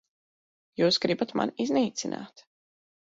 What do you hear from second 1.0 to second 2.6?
gribat mani iznīcināt.